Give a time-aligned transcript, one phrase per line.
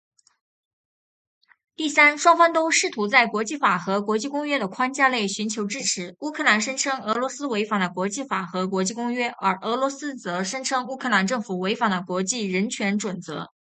[1.75, 6.15] 第三，双方都试图在国际法和国际公约的框架内寻求支持。
[6.21, 13.51] 乌克兰声称俄罗斯违反了国际法和国际公约，而俄罗斯则声称乌克兰政府违反了国际人权准则。